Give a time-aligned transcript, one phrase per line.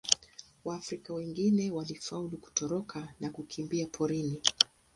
[0.65, 4.41] Waafrika wengine walifaulu kutoroka na kukimbia porini.